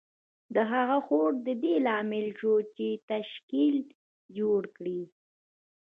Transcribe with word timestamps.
د 0.55 0.57
هغه 0.71 0.97
هوډ 1.07 1.33
د 1.47 1.49
دې 1.63 1.73
لامل 1.85 2.27
شو 2.39 2.53
چې 2.75 2.87
تشکیل 3.11 3.75
جوړ 4.37 4.61
کړي 4.77 5.01